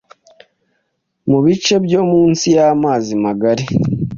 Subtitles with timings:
[1.29, 3.63] mu bice byo munsi y'amazi magari